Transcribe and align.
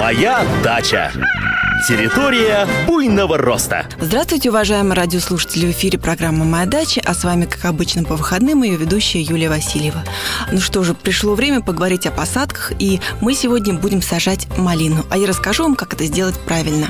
Моя 0.00 0.46
дача. 0.64 1.12
Территория 1.86 2.66
буйного 2.86 3.36
роста. 3.36 3.86
Здравствуйте, 4.00 4.48
уважаемые 4.48 4.94
радиослушатели. 4.94 5.66
В 5.66 5.72
эфире 5.72 5.98
программа 5.98 6.46
«Моя 6.46 6.64
дача», 6.64 7.02
а 7.04 7.12
с 7.12 7.22
вами, 7.22 7.44
как 7.44 7.66
обычно, 7.66 8.04
по 8.04 8.16
выходным 8.16 8.62
ее 8.62 8.76
ведущая 8.76 9.20
Юлия 9.20 9.50
Васильева. 9.50 10.02
Ну 10.52 10.58
что 10.58 10.84
же, 10.84 10.94
пришло 10.94 11.34
время 11.34 11.60
поговорить 11.60 12.06
о 12.06 12.12
посадках, 12.12 12.72
и 12.78 13.00
мы 13.20 13.34
сегодня 13.34 13.74
будем 13.74 14.00
сажать 14.00 14.46
малину. 14.56 15.04
А 15.10 15.18
я 15.18 15.26
расскажу 15.26 15.64
вам, 15.64 15.74
как 15.74 15.92
это 15.92 16.06
сделать 16.06 16.38
правильно. 16.46 16.86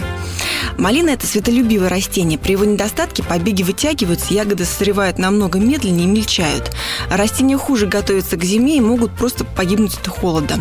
Малина– 0.78 1.10
это 1.10 1.26
светолюбивое 1.26 1.88
растение. 1.88 2.38
При 2.38 2.52
его 2.52 2.64
недостатке 2.64 3.22
побеги 3.22 3.62
вытягиваются, 3.62 4.32
ягоды 4.32 4.64
созревают 4.64 5.18
намного 5.18 5.58
медленнее 5.58 6.06
и 6.06 6.10
мельчают. 6.10 6.70
Растения 7.10 7.56
хуже 7.56 7.86
готовятся 7.86 8.36
к 8.36 8.44
зиме 8.44 8.76
и 8.76 8.80
могут 8.80 9.12
просто 9.12 9.44
погибнуть 9.44 9.98
от 9.98 10.08
холода. 10.08 10.58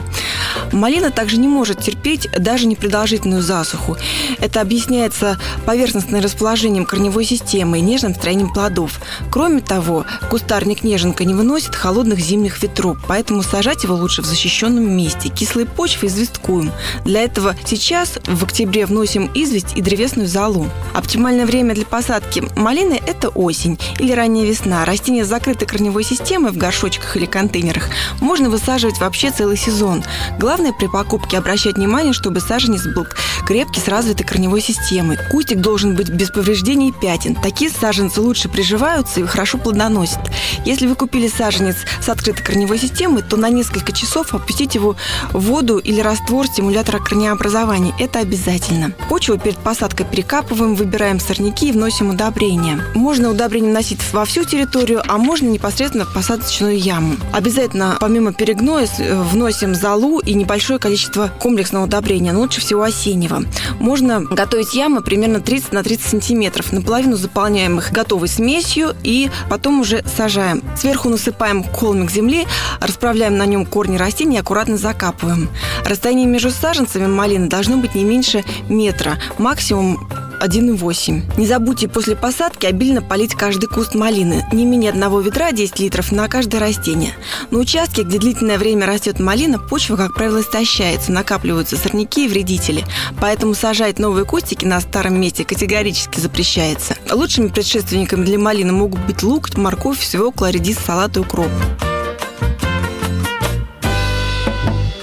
Малина 0.71 1.11
также 1.11 1.38
не 1.38 1.47
может 1.47 1.81
терпеть 1.81 2.27
даже 2.38 2.66
непродолжительную 2.66 3.41
засуху. 3.41 3.98
Это 4.39 4.62
объясняется 4.62 5.39
поверхностным 5.66 6.22
расположением 6.22 6.85
корневой 6.85 7.25
системы 7.25 7.80
и 7.80 7.81
нежным 7.81 8.16
строением 8.16 8.52
плодов. 8.53 8.99
Кроме 9.31 9.62
того, 9.62 10.05
кустарник 10.30 10.84
неженка 10.84 11.25
не 11.25 11.34
выносит 11.34 11.75
холодных 11.75 12.20
зимних 12.20 12.62
ветров, 12.62 12.98
поэтому 13.08 13.44
сажать 13.44 13.84
его 13.84 13.95
лучше 13.95 14.22
в 14.22 14.25
защищенном 14.25 14.89
месте. 14.89 15.30
Кислые 15.30 15.66
почвы 15.66 16.08
известкуем. 16.08 16.72
Для 17.05 17.23
этого 17.23 17.55
сейчас 17.66 18.20
в 18.25 18.44
октябре 18.44 18.86
вносим 18.86 19.30
известь 19.34 19.75
и 19.75 19.81
древесную 19.81 20.27
золу. 20.27 20.70
Оптимальное 20.94 21.45
время 21.45 21.75
для 21.75 21.86
посадки 21.86 22.44
малины– 22.55 23.02
это 23.08 23.30
осень 23.30 23.80
или 24.00 24.11
ранняя 24.11 24.45
весна. 24.45 24.86
Растения 24.86 25.25
с 25.25 25.27
закрытой 25.27 25.66
корневой 25.66 26.03
системой 26.03 26.52
в 26.52 26.58
горшочках 26.58 27.17
или 27.17 27.25
контейнерах 27.25 27.89
можно 28.20 28.50
высаживать 28.50 29.00
вообще 29.00 29.31
целый 29.31 29.58
сезон. 29.58 30.03
Главное 30.39 30.71
при 30.71 30.88
покупке 30.88 31.38
обращать 31.38 31.75
внимание, 31.75 32.13
чтобы 32.13 32.39
саженец 32.39 32.88
был 32.88 33.05
крепкий 33.45 33.81
с 33.81 33.89
развитой 33.89 34.25
корневой 34.25 34.61
системой. 34.61 35.17
Кустик 35.30 35.59
должен 35.59 35.95
быть 35.95 36.09
без 36.09 36.30
повреждений 36.30 36.89
и 36.89 36.94
пятен. 36.94 37.36
Такие 37.36 37.69
саженцы 37.69 38.22
лучше 38.22 38.47
приживаются 38.47 39.19
и 39.19 39.25
хорошо 39.25 39.58
плодоносят. 39.58 40.19
Если 40.64 40.88
вы 40.88 40.95
купили 40.95 41.27
саженец 41.27 41.75
с 42.02 42.08
открытой 42.08 42.45
корневой 42.45 42.80
системой, 42.80 43.22
то 43.22 43.36
на 43.36 43.49
несколько 43.49 43.91
часов 43.91 44.33
опустить 44.33 44.75
его 44.75 44.95
в 45.33 45.41
воду 45.41 45.77
или 45.77 45.99
раствор 45.99 46.47
стимулятора 46.47 46.99
корнеобразования. 46.99 47.94
Это 47.99 48.19
обязательно. 48.19 48.92
Почву 49.09 49.38
перед 49.38 49.58
посадкой 49.58 50.05
перекапываем, 50.05 50.75
выбираем 50.75 51.19
сорняки 51.19 51.67
и 51.67 51.73
вносим 51.73 52.11
удобрения. 52.11 52.81
Можно 52.95 53.30
удобрения 53.30 53.71
вносить 53.71 53.99
во 54.14 54.23
всю 54.23 54.45
территорию, 54.45 55.02
а 55.05 55.17
можно 55.17 55.47
непосредственно 55.47 56.05
в 56.05 56.14
посадочную 56.14 56.80
яму. 56.80 57.17
Обязательно 57.33 57.97
помимо 57.99 58.31
перегноя 58.31 58.88
вносим 59.33 59.75
золу 59.75 60.21
и 60.30 60.35
небольшое 60.35 60.77
количество 60.77 61.31
комплексного 61.39 61.85
удобрения, 61.85 62.31
но 62.33 62.41
лучше 62.41 62.61
всего 62.61 62.83
осеннего. 62.83 63.41
Можно 63.80 64.22
готовить 64.22 64.75
ямы 64.75 65.02
примерно 65.02 65.41
30 65.41 65.73
на 65.73 65.81
30 65.81 66.05
сантиметров. 66.05 66.71
Наполовину 66.71 67.16
заполняем 67.16 67.80
их 67.80 67.91
готовой 67.91 68.27
смесью 68.27 68.95
и 69.02 69.31
потом 69.49 69.80
уже 69.80 70.03
сажаем. 70.05 70.61
Сверху 70.77 71.09
насыпаем 71.09 71.63
холмик 71.63 72.11
земли, 72.11 72.45
расправляем 72.80 73.38
на 73.38 73.47
нем 73.47 73.66
корни 73.66 73.97
растений 73.97 74.36
и 74.36 74.39
аккуратно 74.39 74.77
закапываем. 74.77 75.49
Расстояние 75.83 76.27
между 76.27 76.52
саженцами 76.52 77.08
малины 77.08 77.49
должно 77.49 77.77
быть 77.77 77.95
не 77.95 78.03
меньше 78.03 78.43
метра, 78.69 79.17
максимум 79.39 80.08
1,8. 80.40 81.38
Не 81.38 81.45
забудьте 81.45 81.88
после 81.88 82.16
посадки 82.16 82.66
обильно 82.66 83.02
полить 83.02 83.36
каждый 83.36 83.68
куст 83.68 83.95
малины. 83.95 84.45
Не 84.52 84.66
менее 84.66 84.92
одного 84.92 85.20
ведра 85.20 85.52
10 85.52 85.80
литров 85.80 86.12
на 86.12 86.28
каждое 86.28 86.59
растение. 86.59 87.14
На 87.52 87.59
участке, 87.59 88.04
где 88.04 88.20
длительное 88.20 88.58
время 88.58 88.86
растет 88.86 89.20
малина, 89.20 89.60
почва, 89.60 89.95
как 89.98 90.14
правило, 90.14 90.42
истощается, 90.42 91.12
накапливаются 91.12 91.78
сорняки 91.78 92.26
и 92.26 92.30
вредители. 92.30 92.86
Поэтому 93.20 93.54
сажать 93.54 94.00
новые 94.00 94.26
кустики 94.26 94.66
на 94.66 94.80
старом 94.82 95.20
месте 95.20 95.44
категорически 95.44 96.20
запрещается. 96.20 96.95
Лучшими 97.12 97.48
предшественниками 97.48 98.23
для 98.23 98.40
малины 98.40 98.72
могут 98.72 99.05
быть 99.05 99.23
лук, 99.23 99.55
морковь, 99.58 100.04
свекла, 100.04 100.52
редис, 100.52 100.78
салат 100.78 101.17
и 101.17 101.20
укроп. 101.20 101.49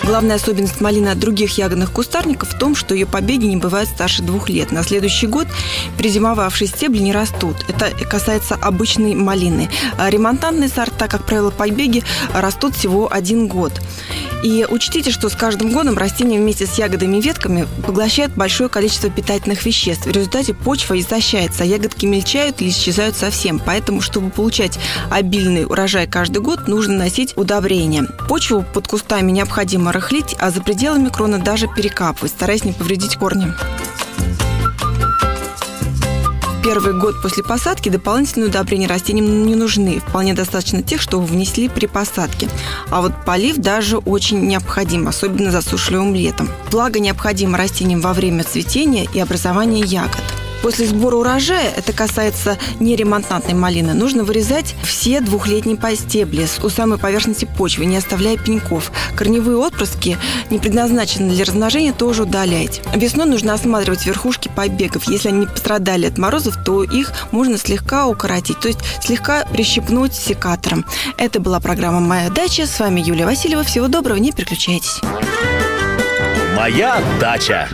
Главная 0.06 0.37
особенность 0.37 0.81
малины 0.81 1.09
от 1.09 1.19
других 1.19 1.59
ягодных 1.59 1.91
кустарников 1.91 2.50
в 2.50 2.59
том, 2.59 2.77
что 2.77 2.94
ее 2.94 3.06
побеги 3.06 3.47
не 3.47 3.56
бывают 3.56 3.91
старше 3.91 4.22
двух 4.22 4.49
лет. 4.49 4.71
На 4.71 4.84
следующий 4.84 5.27
год 5.27 5.49
призимовавшие 5.99 6.69
стебли 6.69 7.00
не 7.00 7.12
растут. 7.12 7.56
Это 7.67 7.91
касается 8.06 8.55
обычной 8.55 9.16
малины. 9.16 9.69
Ремонтантные 9.99 10.69
сорта, 10.69 11.09
как 11.09 11.27
правило, 11.27 11.50
побеги 11.50 12.05
растут 12.33 12.77
всего 12.77 13.12
один 13.12 13.49
год. 13.49 13.72
И 14.43 14.67
учтите, 14.69 15.11
что 15.11 15.29
с 15.29 15.35
каждым 15.35 15.73
годом 15.73 15.97
растения 15.97 16.39
вместе 16.39 16.67
с 16.67 16.79
ягодами 16.79 17.17
и 17.17 17.21
ветками 17.21 17.67
поглощают 17.85 18.35
большое 18.35 18.69
количество 18.69 19.11
питательных 19.11 19.65
веществ. 19.65 20.07
В 20.07 20.11
результате 20.11 20.55
почва 20.55 20.99
истощается, 20.99 21.65
а 21.65 21.67
ягодки 21.67 22.07
мельчают 22.07 22.61
или 22.61 22.71
исчезают 22.71 23.17
совсем. 23.17 23.59
Поэтому, 23.59 24.01
чтобы 24.01 24.31
получать 24.31 24.79
обильный 25.11 25.65
урожай 25.65 26.07
каждый 26.07 26.43
год, 26.43 26.69
нужно 26.69 26.95
носить 26.95 27.37
удобрения. 27.37 28.05
Почву 28.29 28.65
под 28.75 28.87
кустами 28.89 29.33
необходимо 29.33 29.93
рыхлить, 29.93 30.37
а 30.39 30.51
за 30.51 30.63
пределами 30.63 31.09
крона 31.09 31.39
даже 31.39 31.67
перекапывать, 31.69 32.33
стараясь 32.33 32.65
не 32.65 32.73
повредить 32.73 33.17
корни 33.17 33.53
первый 36.66 36.94
год 36.94 37.22
после 37.22 37.44
посадки 37.44 37.91
дополнительные 37.91 38.49
удобрения 38.49 38.88
растениям 38.88 39.47
не 39.47 39.54
нужны. 39.54 40.00
Вполне 40.00 40.34
достаточно 40.34 40.82
тех, 40.82 41.00
что 41.00 41.21
внесли 41.21 41.69
при 41.69 41.87
посадке. 41.87 42.49
А 42.91 43.03
вот 43.03 43.12
полив 43.25 43.59
даже 43.59 43.99
очень 43.99 44.44
необходим, 44.49 45.06
особенно 45.06 45.53
засушливым 45.53 46.12
летом. 46.12 46.49
Влага 46.72 46.99
необходима 46.99 47.56
растениям 47.56 48.00
во 48.00 48.12
время 48.12 48.43
цветения 48.43 49.06
и 49.15 49.21
образования 49.21 49.82
ягод. 49.82 50.22
После 50.62 50.87
сбора 50.87 51.17
урожая, 51.17 51.71
это 51.77 51.93
касается 51.93 52.59
не 52.81 52.97
ремонтантной 52.97 53.55
малины, 53.55 53.94
нужно 53.94 54.25
вырезать 54.25 54.75
все 54.83 55.21
двухлетние 55.21 55.77
стебли 55.97 56.47
у 56.62 56.69
самой 56.69 56.99
поверхности 56.99 57.49
почвы, 57.56 57.87
не 57.87 57.97
оставляя 57.97 58.37
пеньков. 58.37 58.91
Корневые 59.16 59.59
отпрыски, 59.59 60.19
не 60.50 60.59
предназначенные 60.59 61.33
для 61.33 61.45
размножения, 61.45 61.93
тоже 61.93 62.22
удалять. 62.22 62.81
Весной 62.95 63.27
нужно 63.27 63.55
осматривать 63.55 64.06
верхушки 64.06 64.50
побегов. 64.55 65.09
Если 65.09 65.28
они 65.28 65.47
пострадали 65.47 66.06
от 66.06 66.19
морозов, 66.19 66.56
то 66.65 66.83
их 66.83 67.12
можно 67.31 67.59
слегка 67.59 68.06
укоротить, 68.06 68.61
то 68.61 68.69
есть 68.69 68.81
слегка 69.03 69.45
прищипнуть 69.47 70.15
секатором. 70.15 70.84
Это 71.19 71.41
была 71.41 71.61
программа 71.61 72.00
«Моя 72.00 72.31
дача». 72.31 72.66
С 72.66 72.78
вами 72.81 73.00
Юлия 73.00 73.27
Васильева. 73.27 73.62
Всего 73.62 73.89
доброго, 73.89 74.16
не 74.16 74.33
переключайтесь. 74.33 75.00
Моя 76.56 77.03
дача. 77.21 77.69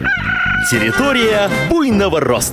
Территория 0.70 1.50
буйного 1.68 2.20
роста. 2.20 2.50